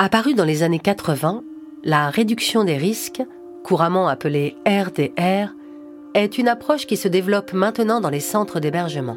Apparue 0.00 0.34
dans 0.34 0.44
les 0.44 0.62
années 0.62 0.78
80, 0.78 1.42
la 1.82 2.08
réduction 2.08 2.62
des 2.62 2.76
risques, 2.76 3.20
couramment 3.64 4.06
appelée 4.06 4.56
RDR, 4.64 5.52
est 6.14 6.38
une 6.38 6.46
approche 6.46 6.86
qui 6.86 6.96
se 6.96 7.08
développe 7.08 7.52
maintenant 7.52 8.00
dans 8.00 8.08
les 8.08 8.20
centres 8.20 8.60
d'hébergement. 8.60 9.16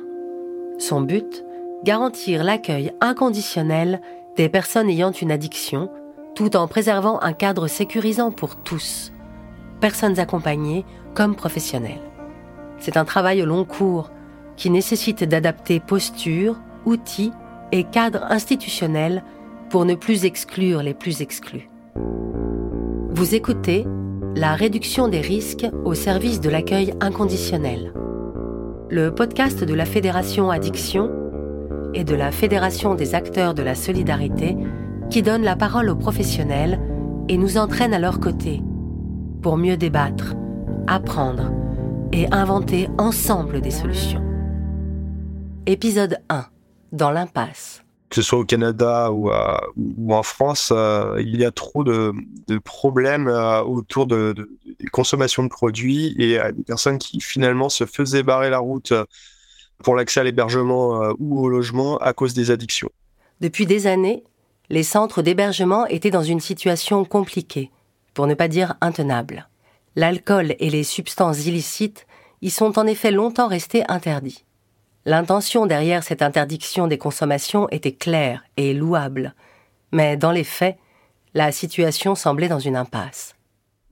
Son 0.80 1.02
but 1.02 1.46
Garantir 1.84 2.44
l'accueil 2.44 2.94
inconditionnel 3.00 4.02
des 4.38 4.50
personnes 4.50 4.90
ayant 4.90 5.12
une 5.12 5.32
addiction, 5.32 5.92
tout 6.34 6.56
en 6.56 6.68
préservant 6.68 7.22
un 7.22 7.34
cadre 7.34 7.68
sécurisant 7.68 8.32
pour 8.32 8.56
tous, 8.56 9.12
personnes 9.82 10.18
accompagnées 10.18 10.84
comme 11.14 11.36
professionnels. 11.36 12.02
C'est 12.80 12.98
un 12.98 13.06
travail 13.06 13.44
au 13.44 13.46
long 13.46 13.66
cours 13.66 14.10
qui 14.58 14.72
nécessite 14.72 15.24
d'adapter 15.24 15.80
posture, 15.80 16.60
outils 16.86 17.32
et 17.72 17.84
cadres 17.84 18.26
institutionnels 18.30 19.24
pour 19.72 19.86
ne 19.86 19.96
plus 19.96 20.26
exclure 20.26 20.84
les 20.84 20.94
plus 20.94 21.22
exclus. 21.22 21.70
Vous 23.10 23.36
écoutez 23.36 23.88
La 24.36 24.54
réduction 24.54 25.08
des 25.08 25.22
risques 25.22 25.66
au 25.86 25.94
service 25.94 26.42
de 26.42 26.50
l'accueil 26.50 26.94
inconditionnel, 27.00 27.94
le 28.90 29.16
podcast 29.16 29.64
de 29.64 29.74
la 29.74 29.86
Fédération 29.86 30.52
Addiction 30.52 31.10
et 31.94 32.04
de 32.04 32.16
la 32.16 32.32
Fédération 32.32 32.96
des 32.96 33.16
acteurs 33.16 33.54
de 33.54 33.64
la 33.64 33.76
solidarité 33.76 34.58
qui 35.10 35.22
donne 35.22 35.44
la 35.44 35.56
parole 35.56 35.90
aux 35.90 35.96
professionnels 35.96 36.78
et 37.30 37.38
nous 37.38 37.58
entraîne 37.58 37.94
à 37.94 38.00
leur 38.00 38.20
côté 38.20 38.62
pour 39.42 39.56
mieux 39.56 39.78
débattre, 39.78 40.36
apprendre 40.88 41.50
et 42.12 42.28
inventer 42.34 42.90
ensemble 42.98 43.62
des 43.62 43.72
solutions. 43.72 44.24
Épisode 45.66 46.18
1. 46.30 46.44
Dans 46.92 47.12
l'impasse. 47.12 47.84
Que 48.12 48.18
ce 48.18 48.24
soit 48.24 48.40
au 48.40 48.44
Canada 48.44 49.10
ou, 49.14 49.32
en 50.14 50.24
France, 50.24 50.74
euh, 50.76 51.16
il 51.22 51.40
y 51.40 51.46
a 51.46 51.52
trop 51.52 51.86
de, 51.86 52.12
problèmes 52.66 53.30
euh, 53.30 53.62
autour 53.62 54.06
de, 54.06 54.36
des 54.80 54.88
consommations 54.88 55.44
de 55.44 55.48
produits 55.48 56.14
et 56.20 56.38
euh, 56.38 56.52
des 56.52 56.64
personnes 56.64 56.98
qui 56.98 57.22
finalement 57.22 57.70
se 57.70 57.86
faisaient 57.86 58.22
barrer 58.22 58.50
la 58.50 58.60
route 58.60 58.92
pour 59.82 59.96
l'accès 59.96 60.20
à 60.20 60.24
l'hébergement 60.26 61.14
ou 61.20 61.40
au 61.40 61.48
logement 61.48 61.98
à 62.00 62.12
cause 62.12 62.34
des 62.34 62.52
addictions. 62.52 62.90
Depuis 63.40 63.66
des 63.66 63.88
années, 63.88 64.26
les 64.70 64.84
centres 64.84 65.22
d'hébergement 65.22 65.86
étaient 65.86 66.12
dans 66.12 66.22
une 66.22 66.42
situation 66.42 67.06
compliquée, 67.06 67.72
pour 68.14 68.28
ne 68.28 68.34
pas 68.34 68.50
dire 68.50 68.76
intenable. 68.82 69.48
L'alcool 69.96 70.56
et 70.60 70.70
les 70.70 70.84
substances 70.84 71.46
illicites 71.46 72.06
y 72.42 72.50
sont 72.50 72.78
en 72.78 72.88
effet 72.88 73.12
longtemps 73.12 73.48
restés 73.48 73.86
interdits. 73.88 74.44
L'intention 75.06 75.66
derrière 75.66 76.04
cette 76.04 76.22
interdiction 76.22 76.88
des 76.88 76.98
consommations 76.98 77.68
était 77.70 77.94
claire 77.94 78.44
et 78.58 78.74
louable, 78.74 79.34
mais 79.92 80.16
dans 80.16 80.32
les 80.32 80.44
faits, 80.44 80.78
la 81.34 81.52
situation 81.52 82.16
semblait 82.16 82.50
dans 82.50 82.60
une 82.60 82.76
impasse. 82.76 83.36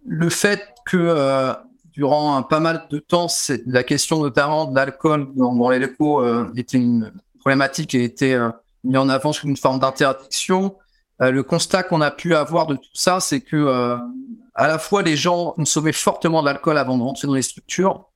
Le 0.05 0.30
fait 0.30 0.61
que 0.85 0.97
euh, 0.97 1.53
durant 1.91 2.43
pas 2.43 2.59
mal 2.59 2.85
de 2.89 2.99
temps, 2.99 3.27
la 3.65 3.83
question 3.83 4.19
notamment 4.19 4.65
de 4.65 4.75
l'alcool 4.75 5.30
dans, 5.35 5.69
les 5.69 5.80
locaux 5.80 6.21
euh, 6.21 6.52
était 6.55 6.77
une 6.77 7.11
problématique 7.39 7.95
et 7.95 8.03
était 8.03 8.33
euh, 8.33 8.49
mise 8.83 8.97
en 8.97 9.09
avant 9.09 9.33
sous 9.33 9.47
une 9.47 9.57
forme 9.57 9.80
d'interdiction. 9.80 10.75
le 11.19 11.41
constat 11.41 11.83
qu'on 11.83 12.02
a 12.02 12.11
pu 12.11 12.35
avoir 12.35 12.67
de 12.67 12.75
tout 12.75 12.93
ça, 12.93 13.19
c'est 13.19 13.41
que 13.41 13.99
à 14.55 14.67
la 14.67 14.77
fois 14.77 15.02
les 15.02 15.17
gens 15.17 15.52
consommaient 15.52 15.91
fortement 15.91 16.41
de 16.41 16.45
l'alcool 16.45 16.77
avant 16.77 16.97
de 16.97 17.03
rentrer 17.03 17.27
dans 17.27 17.33
les 17.33 17.41
structures, 17.41 18.09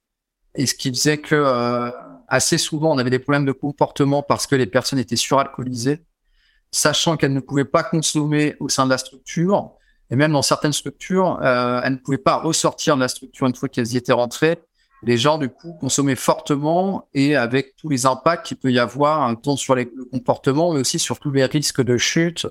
et 0.55 0.65
ce 0.65 0.75
qui 0.75 0.89
faisait 0.89 1.17
que 1.17 1.35
euh, 1.35 1.89
assez 2.33 2.57
souvent 2.57 2.95
on 2.95 2.97
avait 2.97 3.11
des 3.11 3.19
problèmes 3.19 3.45
de 3.45 3.51
comportement 3.51 4.23
parce 4.23 4.47
que 4.47 4.55
les 4.55 4.65
personnes 4.65 4.97
étaient 4.97 5.15
suralcoolisées, 5.15 6.03
sachant 6.71 7.15
qu'elles 7.15 7.33
ne 7.33 7.39
pouvaient 7.39 7.63
pas 7.63 7.83
consommer 7.83 8.55
au 8.59 8.69
sein 8.69 8.85
de 8.85 8.89
la 8.89 8.97
structure, 8.97 9.71
et 10.09 10.15
même 10.15 10.31
dans 10.31 10.41
certaines 10.41 10.73
structures, 10.73 11.39
euh, 11.43 11.81
elles 11.83 11.93
ne 11.93 11.97
pouvaient 11.97 12.17
pas 12.17 12.37
ressortir 12.37 12.95
de 12.95 13.01
la 13.01 13.07
structure 13.07 13.45
une 13.45 13.53
fois 13.53 13.69
qu'elles 13.69 13.93
y 13.93 13.97
étaient 13.97 14.13
rentrées. 14.13 14.57
Les 15.03 15.17
gens 15.17 15.37
du 15.37 15.49
coup 15.49 15.73
consommaient 15.73 16.15
fortement 16.15 17.07
et 17.13 17.35
avec 17.35 17.75
tous 17.75 17.89
les 17.89 18.07
impacts 18.07 18.47
qu'il 18.47 18.57
peut 18.57 18.71
y 18.71 18.79
avoir, 18.79 19.39
temps 19.41 19.55
sur 19.55 19.75
le 19.75 19.85
comportement, 20.11 20.73
mais 20.73 20.79
aussi 20.79 20.97
sur 20.97 21.19
tous 21.19 21.31
les 21.31 21.45
risques 21.45 21.83
de 21.83 21.97
chute, 21.97 22.47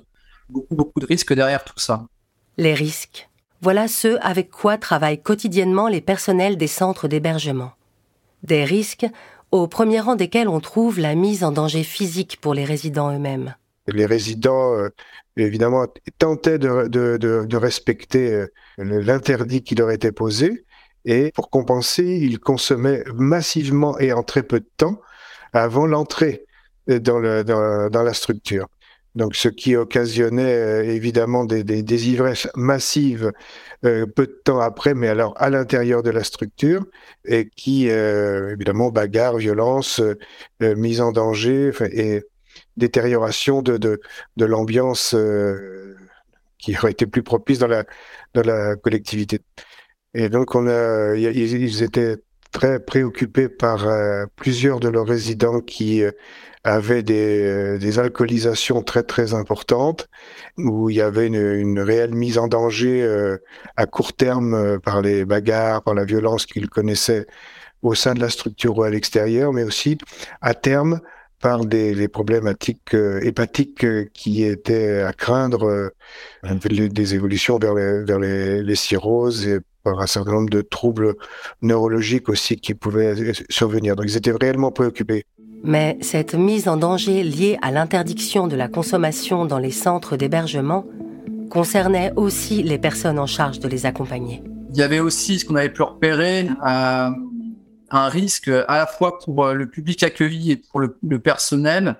beaucoup 0.49 0.75
beaucoup 0.75 1.01
de 1.01 1.05
risques 1.05 1.33
derrière 1.33 1.65
tout 1.65 1.79
ça. 1.79 2.05
Les 2.57 2.73
risques. 2.73 3.27
Voilà 3.59 3.89
ce 3.89 4.17
avec 4.21 4.49
quoi 4.49 4.77
travaillent 4.77 5.21
quotidiennement 5.21 5.89
les 5.89 6.01
personnels 6.01 6.57
des 6.57 6.67
centres 6.67 7.09
d'hébergement. 7.09 7.71
Des 8.43 8.63
risques 8.65 9.07
au 9.53 9.67
premier 9.67 9.99
rang 9.99 10.15
desquels 10.15 10.49
on 10.49 10.59
trouve 10.59 10.99
la 10.99 11.13
mise 11.13 11.43
en 11.43 11.51
danger 11.51 11.83
physique 11.83 12.39
pour 12.41 12.55
les 12.55 12.65
résidents 12.65 13.13
eux-mêmes. 13.13 13.53
Les 13.85 14.07
résidents, 14.07 14.73
euh, 14.73 14.89
évidemment, 15.37 15.85
tentaient 16.17 16.57
de, 16.57 17.55
respecter 17.55 18.33
euh, 18.33 18.47
l'interdit 18.79 19.61
qui 19.61 19.75
leur 19.75 19.91
était 19.91 20.11
posé, 20.11 20.65
et 21.05 21.31
pour 21.35 21.51
compenser, 21.51 22.03
ils 22.03 22.39
consommaient 22.39 23.03
massivement 23.13 23.99
et 23.99 24.11
en 24.11 24.23
très 24.23 24.41
peu 24.41 24.59
de 24.59 24.69
temps 24.77 24.99
avant 25.53 25.85
l'entrée 25.85 26.45
dans, 26.87 27.43
dans 27.89 28.03
la 28.03 28.13
structure. 28.13 28.67
Donc, 29.15 29.35
ce 29.35 29.47
qui 29.47 29.75
occasionnait 29.75 30.55
euh, 30.55 30.83
évidemment 30.83 31.45
des, 31.45 31.63
des, 31.63 32.09
ivresses 32.09 32.47
massives 32.55 33.31
euh, 33.85 34.07
peu 34.07 34.25
de 34.25 34.41
temps 34.43 34.59
après, 34.59 34.95
mais 34.95 35.07
alors 35.07 35.35
à 35.37 35.49
l'intérieur 35.51 36.01
de 36.01 36.09
la 36.09 36.23
structure, 36.23 36.85
et 37.25 37.47
qui, 37.55 37.89
euh, 37.89 38.53
évidemment, 38.53 38.89
bagarre, 38.89 39.37
violence, 39.37 40.01
mise 40.59 41.01
en 41.01 41.11
danger 41.11 41.71
et 41.91 42.23
détérioration 42.77 43.61
de, 43.61 43.77
de, 43.77 44.01
de 44.37 44.45
l'ambiance 44.45 45.15
qui 46.57 46.75
aurait 46.77 46.91
été 46.91 47.05
plus 47.05 47.23
propice 47.23 47.59
dans 47.59 47.67
la, 47.67 47.83
dans 48.33 48.41
la 48.41 48.75
collectivité. 48.75 49.41
Et 50.15 50.29
donc, 50.29 50.55
on 50.55 50.67
a, 50.67 51.15
ils 51.15 51.83
étaient 51.83 52.17
très 52.53 52.79
préoccupés 52.79 53.49
par 53.49 53.87
plusieurs 54.35 54.79
de 54.79 54.87
leurs 54.87 55.07
résidents 55.07 55.59
qui 55.59 56.03
avait 56.63 57.03
des, 57.03 57.41
euh, 57.41 57.77
des, 57.77 57.99
alcoolisations 57.99 58.83
très 58.83 59.03
très 59.03 59.33
importantes, 59.33 60.07
où 60.57 60.89
il 60.89 60.95
y 60.95 61.01
avait 61.01 61.27
une, 61.27 61.35
une 61.35 61.79
réelle 61.79 62.13
mise 62.13 62.37
en 62.37 62.47
danger 62.47 63.03
euh, 63.03 63.37
à 63.75 63.85
court 63.85 64.13
terme 64.13 64.53
euh, 64.53 64.79
par 64.79 65.01
les 65.01 65.25
bagarres, 65.25 65.83
par 65.83 65.93
la 65.93 66.05
violence 66.05 66.45
qu'ils 66.45 66.69
connaissaient 66.69 67.27
au 67.81 67.95
sein 67.95 68.13
de 68.13 68.21
la 68.21 68.29
structure 68.29 68.77
ou 68.77 68.83
à 68.83 68.89
l'extérieur, 68.89 69.51
mais 69.51 69.63
aussi 69.63 69.97
à 70.41 70.53
terme 70.53 71.01
par 71.41 71.65
des 71.65 71.93
les 71.93 72.07
problématiques 72.07 72.93
hépatiques 72.93 73.85
qui 74.13 74.45
étaient 74.45 75.01
à 75.01 75.11
craindre, 75.11 75.91
des 76.41 77.15
évolutions 77.15 77.59
vers 77.59 77.73
les, 77.73 78.03
vers 78.05 78.19
les, 78.19 78.63
les 78.63 78.75
cirrhoses 78.75 79.45
et 79.45 79.59
par 79.83 79.99
un 79.99 80.07
certain 80.07 80.31
nombre 80.31 80.49
de 80.49 80.61
troubles 80.61 81.15
neurologiques 81.61 82.29
aussi 82.29 82.55
qui 82.55 82.73
pouvaient 82.73 83.33
survenir. 83.49 83.95
Donc 83.95 84.05
ils 84.07 84.17
étaient 84.17 84.31
réellement 84.31 84.71
préoccupés. 84.71 85.25
Mais 85.63 85.97
cette 86.01 86.33
mise 86.33 86.67
en 86.67 86.77
danger 86.77 87.23
liée 87.23 87.57
à 87.61 87.71
l'interdiction 87.71 88.47
de 88.47 88.55
la 88.55 88.67
consommation 88.67 89.45
dans 89.45 89.59
les 89.59 89.71
centres 89.71 90.17
d'hébergement 90.17 90.85
concernait 91.49 92.11
aussi 92.15 92.63
les 92.63 92.77
personnes 92.77 93.19
en 93.19 93.27
charge 93.27 93.59
de 93.59 93.67
les 93.67 93.85
accompagner. 93.85 94.43
Il 94.71 94.77
y 94.77 94.81
avait 94.81 94.99
aussi 94.99 95.39
ce 95.39 95.45
qu'on 95.45 95.55
avait 95.55 95.69
pu 95.69 95.83
repérer, 95.83 96.47
euh, 96.65 97.09
un 97.91 98.09
risque 98.09 98.49
à 98.49 98.77
la 98.77 98.87
fois 98.87 99.19
pour 99.19 99.47
le 99.53 99.69
public 99.69 100.01
accueilli 100.01 100.51
et 100.51 100.55
pour 100.57 100.79
le, 100.79 101.19
personnel. 101.19 101.95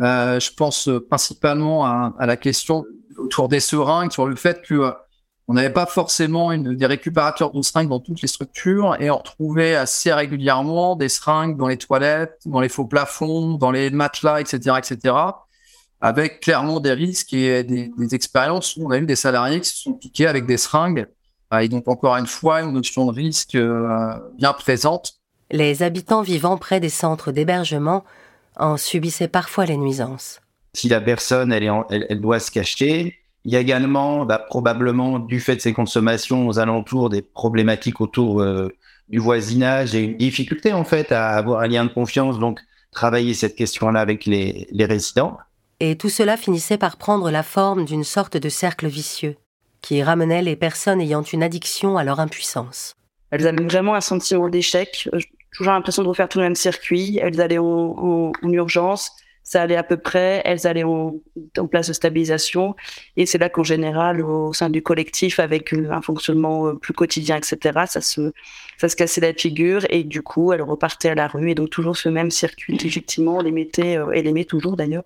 Euh, 0.00 0.38
je 0.38 0.52
pense 0.52 0.90
principalement 1.08 1.86
à, 1.86 2.14
à, 2.18 2.26
la 2.26 2.36
question 2.36 2.84
autour 3.16 3.48
des 3.48 3.60
seringues, 3.60 4.12
sur 4.12 4.26
le 4.26 4.36
fait 4.36 4.62
que 4.62 4.92
on 5.48 5.54
n'avait 5.54 5.72
pas 5.72 5.86
forcément 5.86 6.52
une, 6.52 6.76
des 6.76 6.86
récupérateurs 6.86 7.52
de 7.52 7.62
seringues 7.62 7.88
dans 7.88 8.00
toutes 8.00 8.20
les 8.20 8.28
structures 8.28 8.96
et 9.00 9.10
on 9.10 9.16
retrouvait 9.16 9.74
assez 9.74 10.12
régulièrement 10.12 10.94
des 10.94 11.08
seringues 11.08 11.56
dans 11.56 11.68
les 11.68 11.78
toilettes, 11.78 12.38
dans 12.44 12.60
les 12.60 12.68
faux 12.68 12.84
plafonds, 12.84 13.54
dans 13.54 13.70
les 13.70 13.88
matelas, 13.88 14.40
etc., 14.40 14.76
etc., 14.76 15.14
avec 16.00 16.40
clairement 16.40 16.80
des 16.80 16.92
risques 16.92 17.32
et 17.32 17.64
des, 17.64 17.90
des 17.96 18.14
expériences 18.14 18.76
où 18.76 18.86
on 18.86 18.90
a 18.90 18.98
eu 18.98 19.06
des 19.06 19.16
salariés 19.16 19.60
qui 19.60 19.70
se 19.70 19.82
sont 19.82 19.94
piqués 19.94 20.26
avec 20.26 20.46
des 20.46 20.58
seringues. 20.58 21.06
Et 21.58 21.68
donc, 21.68 21.88
encore 21.88 22.14
une 22.16 22.26
fois, 22.26 22.60
une 22.60 22.72
notion 22.72 23.06
de 23.06 23.12
risque 23.12 23.54
euh, 23.54 24.12
bien 24.36 24.52
présente. 24.52 25.14
Les 25.50 25.82
habitants 25.82 26.20
vivant 26.20 26.58
près 26.58 26.78
des 26.78 26.90
centres 26.90 27.32
d'hébergement 27.32 28.04
en 28.56 28.76
subissaient 28.76 29.28
parfois 29.28 29.64
les 29.64 29.78
nuisances. 29.78 30.40
Si 30.74 30.90
la 30.90 31.00
personne, 31.00 31.52
elle, 31.52 31.64
est 31.64 31.70
elle, 31.88 32.06
elle 32.10 32.20
doit 32.20 32.38
se 32.38 32.50
cacher, 32.50 33.18
il 33.48 33.52
y 33.52 33.56
a 33.56 33.60
également, 33.60 34.26
bah, 34.26 34.44
probablement, 34.46 35.18
du 35.18 35.40
fait 35.40 35.56
de 35.56 35.62
ces 35.62 35.72
consommations 35.72 36.46
aux 36.48 36.58
alentours, 36.58 37.08
des 37.08 37.22
problématiques 37.22 38.02
autour 38.02 38.42
euh, 38.42 38.68
du 39.08 39.18
voisinage 39.18 39.94
et 39.94 40.00
une 40.00 40.18
difficulté, 40.18 40.74
en 40.74 40.84
fait, 40.84 41.12
à 41.12 41.30
avoir 41.30 41.60
un 41.60 41.66
lien 41.66 41.86
de 41.86 41.90
confiance. 41.90 42.38
Donc, 42.38 42.60
travailler 42.92 43.32
cette 43.32 43.56
question-là 43.56 44.00
avec 44.00 44.26
les, 44.26 44.68
les 44.70 44.84
résidents. 44.84 45.38
Et 45.80 45.96
tout 45.96 46.10
cela 46.10 46.36
finissait 46.36 46.76
par 46.76 46.98
prendre 46.98 47.30
la 47.30 47.42
forme 47.42 47.86
d'une 47.86 48.04
sorte 48.04 48.36
de 48.36 48.50
cercle 48.50 48.86
vicieux 48.86 49.36
qui 49.80 50.02
ramenait 50.02 50.42
les 50.42 50.56
personnes 50.56 51.00
ayant 51.00 51.22
une 51.22 51.42
addiction 51.42 51.96
à 51.96 52.04
leur 52.04 52.20
impuissance. 52.20 52.96
Elles 53.30 53.46
avaient 53.46 53.64
vraiment 53.64 53.94
un 53.94 54.02
sentiment 54.02 54.50
d'échec, 54.50 55.08
euh, 55.14 55.20
toujours 55.56 55.72
l'impression 55.72 56.02
de 56.02 56.08
refaire 56.08 56.28
tout 56.28 56.38
le 56.38 56.44
même 56.44 56.54
circuit. 56.54 57.18
Elles 57.22 57.40
allaient 57.40 57.56
en, 57.56 58.32
en 58.42 58.52
urgence, 58.52 59.10
ça 59.48 59.62
allait 59.62 59.76
à 59.76 59.82
peu 59.82 59.96
près, 59.96 60.42
elles 60.44 60.66
allaient 60.66 60.84
en, 60.84 61.14
place 61.70 61.88
de 61.88 61.94
stabilisation. 61.94 62.76
Et 63.16 63.24
c'est 63.24 63.38
là 63.38 63.48
qu'en 63.48 63.62
général, 63.62 64.20
au 64.20 64.52
sein 64.52 64.68
du 64.68 64.82
collectif, 64.82 65.40
avec 65.40 65.72
un 65.72 66.02
fonctionnement 66.02 66.66
euh, 66.66 66.74
plus 66.74 66.92
quotidien, 66.92 67.38
etc., 67.38 67.80
ça 67.86 68.02
se, 68.02 68.32
ça 68.76 68.90
se 68.90 68.96
cassait 68.96 69.22
la 69.22 69.32
figure 69.32 69.86
et 69.88 70.04
du 70.04 70.20
coup, 70.20 70.52
elles 70.52 70.60
repartaient 70.60 71.08
à 71.08 71.14
la 71.14 71.28
rue. 71.28 71.50
Et 71.50 71.54
donc 71.54 71.70
toujours 71.70 71.96
ce 71.96 72.10
même 72.10 72.30
circuit, 72.30 72.76
effectivement, 72.84 73.40
les 73.40 73.50
mettait, 73.50 73.96
euh, 73.96 74.10
et 74.10 74.20
les 74.20 74.34
met 74.34 74.44
toujours 74.44 74.76
d'ailleurs, 74.76 75.04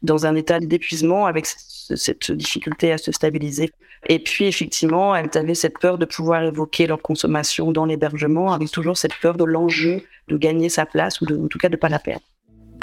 dans 0.00 0.24
un 0.24 0.34
état 0.34 0.60
d'épuisement 0.60 1.26
avec 1.26 1.44
cette 1.46 2.32
difficulté 2.32 2.90
à 2.90 2.96
se 2.96 3.12
stabiliser. 3.12 3.70
Et 4.06 4.18
puis, 4.18 4.46
effectivement, 4.46 5.14
elles 5.14 5.28
avaient 5.34 5.54
cette 5.54 5.78
peur 5.78 5.98
de 5.98 6.06
pouvoir 6.06 6.42
évoquer 6.42 6.86
leur 6.86 7.02
consommation 7.02 7.70
dans 7.70 7.84
l'hébergement, 7.84 8.54
avec 8.54 8.70
toujours 8.70 8.96
cette 8.96 9.14
peur 9.20 9.36
de 9.36 9.44
l'enjeu 9.44 10.00
de 10.28 10.38
gagner 10.38 10.70
sa 10.70 10.86
place 10.86 11.20
ou 11.20 11.26
de, 11.26 11.36
en 11.36 11.48
tout 11.48 11.58
cas 11.58 11.68
de 11.68 11.74
ne 11.74 11.80
pas 11.80 11.90
la 11.90 11.98
perdre. 11.98 12.24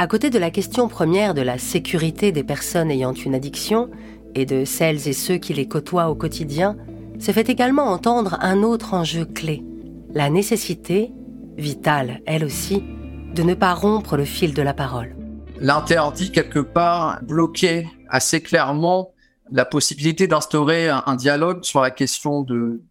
À 0.01 0.07
côté 0.07 0.31
de 0.31 0.39
la 0.39 0.50
question 0.50 0.88
première 0.88 1.36
de 1.36 1.44
la 1.44 1.59
sécurité 1.59 2.31
des 2.31 2.44
personnes 2.44 2.89
ayant 2.89 3.13
une 3.13 3.36
addiction 3.36 3.92
et 4.33 4.48
de 4.48 4.65
celles 4.65 5.07
et 5.07 5.13
ceux 5.13 5.38
qui 5.38 5.53
les 5.53 5.68
côtoient 5.68 6.09
au 6.09 6.15
quotidien, 6.15 6.75
se 7.19 7.31
fait 7.31 7.48
également 7.50 7.83
entendre 7.83 8.39
un 8.42 8.63
autre 8.63 8.95
enjeu 8.95 9.25
clé, 9.25 9.63
la 10.12 10.31
nécessité, 10.31 11.12
vitale 11.56 12.21
elle 12.25 12.44
aussi, 12.44 12.83
de 13.36 13.44
ne 13.44 13.53
pas 13.53 13.75
rompre 13.75 14.18
le 14.18 14.25
fil 14.25 14.56
de 14.56 14.63
la 14.63 14.74
parole. 14.74 15.15
L'interdit, 15.59 16.31
quelque 16.31 16.57
part, 16.57 17.21
bloquait 17.21 17.86
assez 18.09 18.42
clairement 18.42 19.12
la 19.51 19.65
possibilité 19.65 20.25
d'instaurer 20.25 20.89
un, 20.89 21.15
dialogue 21.15 21.63
sur 21.63 21.80
la 21.80 21.92
question 21.92 22.42
de, 22.42 22.81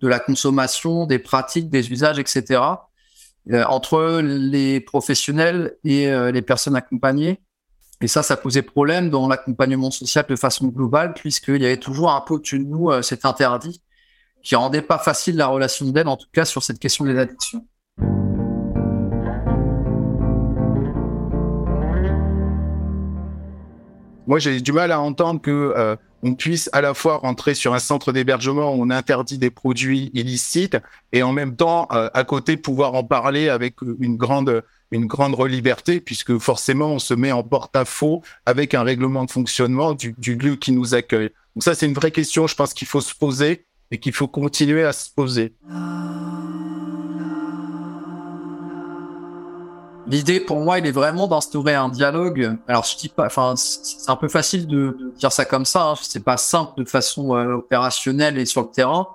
de 0.00 0.08
la 0.08 0.18
consommation, 0.18 1.04
des 1.04 1.18
pratiques, 1.18 1.68
des 1.68 1.92
usages, 1.92 2.18
etc. 2.18 2.62
Euh, 3.48 3.64
entre 3.64 4.20
les 4.20 4.80
professionnels 4.80 5.74
et 5.82 6.08
euh, 6.08 6.30
les 6.30 6.42
personnes 6.42 6.76
accompagnées. 6.76 7.40
Et 8.02 8.06
ça, 8.06 8.22
ça 8.22 8.36
posait 8.36 8.60
problème 8.60 9.08
dans 9.08 9.28
l'accompagnement 9.28 9.90
social 9.90 10.26
de 10.28 10.36
façon 10.36 10.68
globale, 10.68 11.14
puisqu'il 11.14 11.62
y 11.62 11.64
avait 11.64 11.78
toujours 11.78 12.12
un 12.12 12.20
peu 12.20 12.34
au-dessus 12.34 12.58
de 12.58 12.64
nous 12.64 12.90
euh, 12.90 13.00
cet 13.00 13.24
interdit 13.24 13.82
qui 14.42 14.56
rendait 14.56 14.82
pas 14.82 14.98
facile 14.98 15.36
la 15.36 15.46
relation 15.46 15.86
d'aide, 15.86 16.06
en 16.06 16.18
tout 16.18 16.28
cas 16.32 16.44
sur 16.44 16.62
cette 16.62 16.78
question 16.78 17.06
des 17.06 17.18
addictions. 17.18 17.66
Moi, 24.26 24.38
j'ai 24.38 24.60
du 24.60 24.72
mal 24.72 24.92
à 24.92 25.00
entendre 25.00 25.40
que 25.40 25.96
on 26.22 26.34
puisse 26.34 26.68
à 26.72 26.80
la 26.80 26.94
fois 26.94 27.18
rentrer 27.18 27.54
sur 27.54 27.74
un 27.74 27.78
centre 27.78 28.12
d'hébergement 28.12 28.74
où 28.74 28.82
on 28.82 28.90
interdit 28.90 29.38
des 29.38 29.50
produits 29.50 30.10
illicites 30.14 30.76
et 31.12 31.22
en 31.22 31.32
même 31.32 31.56
temps 31.56 31.88
euh, 31.92 32.10
à 32.14 32.24
côté 32.24 32.56
pouvoir 32.56 32.94
en 32.94 33.04
parler 33.04 33.48
avec 33.48 33.76
une 34.00 34.16
grande 34.16 34.62
une 34.90 35.06
grande 35.06 35.40
liberté 35.48 36.00
puisque 36.00 36.36
forcément 36.38 36.94
on 36.94 36.98
se 36.98 37.14
met 37.14 37.32
en 37.32 37.42
porte-à-faux 37.42 38.22
avec 38.44 38.74
un 38.74 38.82
règlement 38.82 39.24
de 39.24 39.30
fonctionnement 39.30 39.94
du, 39.94 40.14
du 40.18 40.36
lieu 40.36 40.56
qui 40.56 40.72
nous 40.72 40.94
accueille. 40.94 41.30
Donc 41.54 41.62
ça 41.62 41.74
c'est 41.74 41.86
une 41.86 41.94
vraie 41.94 42.10
question, 42.10 42.46
je 42.46 42.54
pense 42.54 42.74
qu'il 42.74 42.88
faut 42.88 43.00
se 43.00 43.14
poser 43.14 43.66
et 43.90 43.98
qu'il 43.98 44.12
faut 44.12 44.28
continuer 44.28 44.84
à 44.84 44.92
se 44.92 45.10
poser. 45.10 45.54
L'idée 50.10 50.40
pour 50.40 50.58
moi, 50.58 50.80
il 50.80 50.86
est 50.86 50.92
vraiment 50.92 51.28
d'instaurer 51.28 51.76
un 51.76 51.88
dialogue. 51.88 52.56
Alors 52.66 52.84
je 52.84 52.96
dis 52.96 53.08
pas, 53.08 53.26
enfin 53.26 53.54
c'est 53.56 54.10
un 54.10 54.16
peu 54.16 54.26
facile 54.26 54.66
de, 54.66 55.12
dire 55.16 55.30
ça 55.30 55.44
comme 55.44 55.64
ça. 55.64 55.90
Hein. 55.90 55.94
C'est 56.02 56.24
pas 56.24 56.36
simple 56.36 56.82
de 56.82 56.84
façon 56.84 57.36
euh, 57.36 57.54
opérationnelle 57.54 58.36
et 58.36 58.44
sur 58.44 58.62
le 58.62 58.70
terrain, 58.70 59.06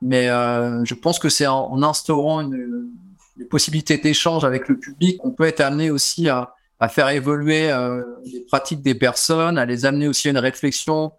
mais 0.00 0.28
euh, 0.28 0.84
je 0.84 0.94
pense 0.94 1.20
que 1.20 1.28
c'est 1.28 1.46
en, 1.46 1.80
instaurant 1.84 2.40
une, 2.40 2.88
une 3.38 3.46
possibilité 3.48 3.98
d'échange 3.98 4.44
avec 4.44 4.68
le 4.68 4.76
public 4.76 5.18
qu'on 5.18 5.30
peut 5.30 5.44
être 5.44 5.60
amené 5.60 5.92
aussi 5.92 6.28
à, 6.28 6.54
faire 6.88 7.10
évoluer 7.10 7.70
euh, 7.70 8.02
les 8.24 8.40
pratiques 8.40 8.82
des 8.82 8.96
personnes, 8.96 9.56
à 9.58 9.64
les 9.64 9.84
amener 9.84 10.08
aussi 10.08 10.26
à 10.26 10.32
une 10.32 10.38
réflexion 10.38 11.12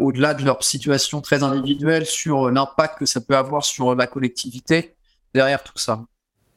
au-delà 0.00 0.34
de 0.34 0.44
leur 0.44 0.64
situation 0.64 1.20
très 1.20 1.44
individuelle 1.44 2.04
sur 2.04 2.50
l'impact 2.50 2.98
que 2.98 3.06
ça 3.06 3.20
peut 3.20 3.36
avoir 3.36 3.64
sur 3.64 3.94
la 3.94 4.08
collectivité 4.08 4.96
derrière 5.32 5.62
tout 5.62 5.78
ça. 5.78 6.02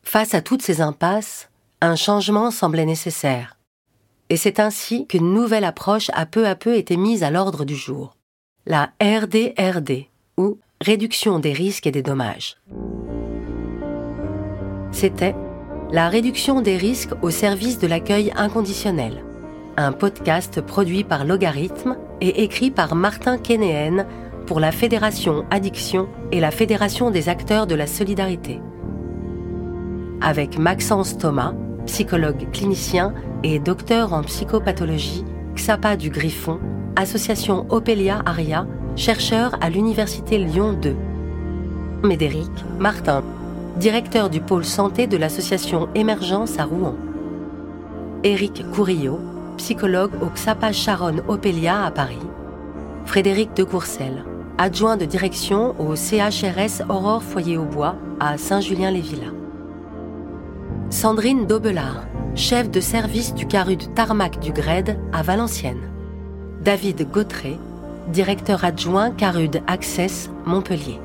Face 0.02 0.34
à 0.34 0.42
toutes 0.42 0.64
ces 0.64 0.82
impasses, 0.82 1.51
un 1.82 1.96
changement 1.96 2.52
semblait 2.52 2.86
nécessaire. 2.86 3.58
Et 4.30 4.38
c'est 4.38 4.60
ainsi 4.60 5.08
qu'une 5.08 5.34
nouvelle 5.34 5.66
approche 5.66 6.12
a 6.14 6.26
peu 6.26 6.48
à 6.48 6.56
peu 6.56 6.76
été 6.76 6.96
mise 6.96 7.24
à 7.24 7.32
l'ordre 7.32 7.66
du 7.66 7.76
jour. 7.76 8.16
La 8.68 8.92
RDRD, 9.02 10.06
ou 10.38 10.60
réduction 10.80 11.40
des 11.40 11.54
risques 11.54 11.88
et 11.88 11.92
des 11.92 12.04
dommages. 12.04 12.58
C'était 14.92 15.36
la 15.92 16.08
réduction 16.08 16.62
des 16.62 16.78
risques 16.78 17.14
au 17.22 17.32
service 17.32 17.80
de 17.80 17.88
l'accueil 17.88 18.32
inconditionnel, 18.36 19.26
un 19.76 19.92
podcast 19.92 20.62
produit 20.62 21.04
par 21.04 21.26
Logarithme 21.26 21.98
et 22.22 22.44
écrit 22.44 22.72
par 22.72 22.96
Martin 22.96 23.38
Kénéen 23.38 24.06
pour 24.46 24.60
la 24.60 24.72
Fédération 24.72 25.46
Addiction 25.50 26.08
et 26.32 26.40
la 26.40 26.52
Fédération 26.52 27.10
des 27.10 27.28
acteurs 27.28 27.68
de 27.68 27.76
la 27.76 27.88
solidarité. 27.88 28.62
Avec 30.22 30.60
Maxence 30.60 31.18
Thomas, 31.18 31.54
psychologue 31.86 32.50
clinicien 32.52 33.14
et 33.44 33.60
docteur 33.60 34.14
en 34.14 34.24
psychopathologie, 34.24 35.26
XAPA 35.56 35.96
du 35.96 36.10
Griffon, 36.10 36.60
association 36.96 37.66
Opelia 37.70 38.22
Aria, 38.26 38.68
chercheur 38.96 39.58
à 39.62 39.70
l'Université 39.70 40.38
Lyon 40.38 40.74
2. 40.74 40.96
Médéric 42.04 42.50
Martin, 42.80 43.24
directeur 43.78 44.30
du 44.30 44.42
pôle 44.42 44.66
santé 44.66 45.08
de 45.08 45.18
l'association 45.18 45.90
Émergence 45.96 46.60
à 46.60 46.66
Rouen. 46.66 46.96
Éric 48.24 48.64
Courillot, 48.72 49.20
psychologue 49.58 50.12
au 50.22 50.28
XAPA 50.28 50.72
Charonne 50.72 51.22
Opelia 51.28 51.86
à 51.86 51.92
Paris. 51.92 52.18
Frédéric 53.06 53.56
de 53.56 53.64
Courcelles, 53.64 54.24
adjoint 54.58 54.98
de 54.98 55.06
direction 55.06 55.76
au 55.80 55.96
CHRS 55.96 56.84
Aurore 56.90 57.24
Foyer 57.24 57.58
au 57.58 57.66
Bois 57.66 57.96
à 58.20 58.38
Saint-Julien-les-Villas. 58.38 59.41
Sandrine 60.92 61.48
Dobelard, 61.48 62.06
chef 62.36 62.70
de 62.70 62.82
service 62.82 63.34
du 63.34 63.48
CARUD 63.48 63.94
Tarmac 63.96 64.42
du 64.42 64.52
GRED 64.52 65.00
à 65.14 65.24
Valenciennes. 65.24 65.90
David 66.66 67.10
Gautré, 67.10 67.58
directeur 68.10 68.66
adjoint 68.66 69.12
CARUD 69.12 69.62
Access 69.68 70.30
Montpellier. 70.46 71.00